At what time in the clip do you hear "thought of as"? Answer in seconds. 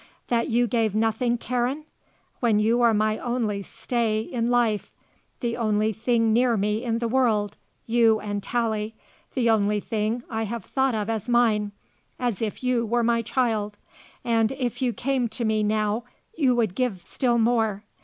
10.65-11.29